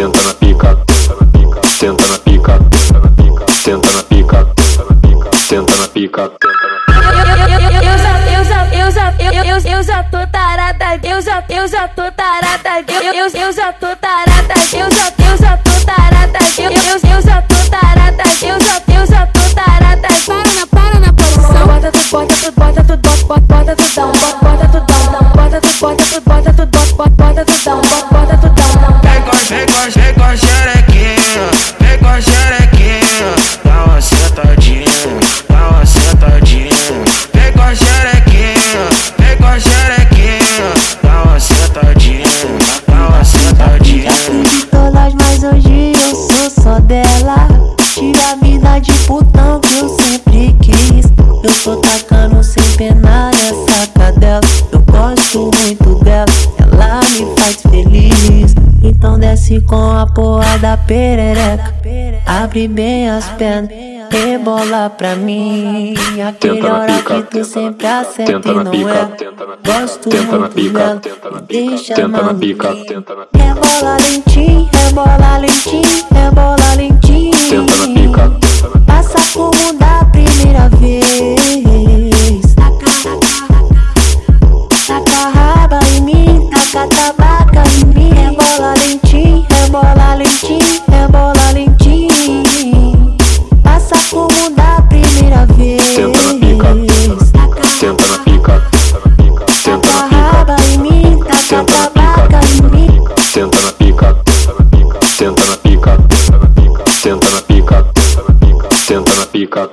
[0.00, 0.78] senta na pica,
[1.78, 2.58] senta na pica,
[3.62, 4.50] senta na pica,
[5.46, 6.32] senta na pica,
[9.62, 13.94] Eu já, tô tarada, eu já, eu já tô tarada, eu, eu, eu já tô
[13.96, 18.89] tarada, eu já, eu já tô tarada, eu, eu, eu já tô tarada, eu já,
[52.80, 54.40] tacando sem pena nessa cadela.
[54.72, 56.26] Eu gosto muito dela,
[56.58, 58.54] ela me faz feliz.
[58.82, 61.74] Então desce com a porra da perereca.
[62.26, 63.70] Abre bem as pernas.
[64.10, 65.94] Rebola pra mim,
[66.26, 69.04] aquele hora que tu sempre acerta tenta e na não é.
[69.04, 72.18] tenta na Gosto tenta na muito pica, dela, tenta na me pica, deixa tenta na
[72.24, 72.56] maluquinho.
[72.56, 76.99] pica, tenta na pica, Rebola lentinho, rebola lentinho, rebola lentinho.
[90.40, 93.16] Lentinho, rebola lentinho.
[93.62, 95.82] Passa como da primeira vez.
[95.82, 96.74] Senta na pica,
[97.78, 98.62] senta na pica,
[99.62, 102.86] senta na pica, em mim, senta na tabaca em mim.
[102.86, 104.16] pica, senta na pica,
[105.16, 106.00] senta na pica,
[106.90, 107.86] senta na pica,
[108.86, 109.70] senta na pica,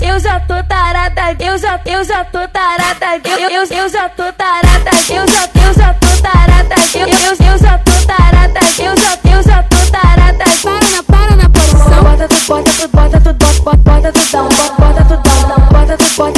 [0.00, 4.32] Eu já, tô tarada, eu já, eu já tô tarada, eu, eu, eu já tô
[4.32, 5.57] tarada, eu já tô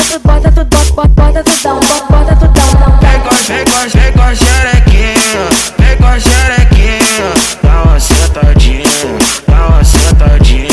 [0.04, 2.98] tu, bota tu, bota bota, tu down, bota, bota tu down.
[3.00, 8.84] Vem com, vem com, vem com xerequinha, vem com xerequinha, dá uma sentadinha,
[9.48, 10.68] dá uma sentadinha.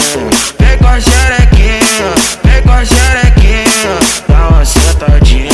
[0.60, 5.54] Vem com xerequinha, vem com xerequinha, dá uma sentadinha,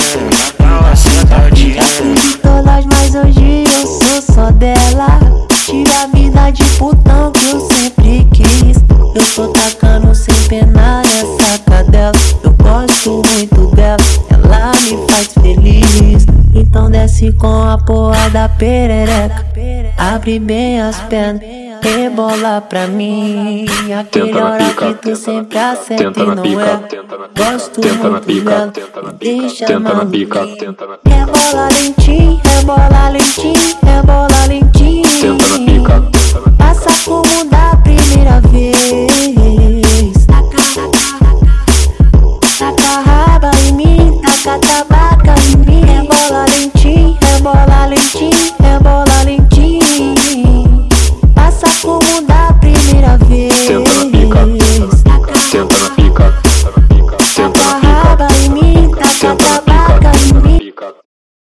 [0.60, 1.84] dá uma sentadinha.
[1.84, 5.20] de todas, mas hoje eu sou só dela.
[5.66, 7.03] Tive a vida de putão
[16.54, 19.46] Então desce com a porra da perereca.
[19.98, 21.42] Abre bem as pernas.
[21.84, 23.66] Rebola pra mim,
[24.00, 27.44] aquele hora que tu sempre acerta tenta e na não pica, é.
[27.44, 30.40] Gosto tenta na muito pica, na pica, deixa tenta na pica,
[31.06, 34.33] Rebola lentinho, rebola lentinho, rebola